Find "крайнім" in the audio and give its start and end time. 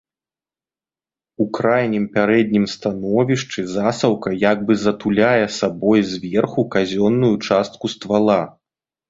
1.57-2.07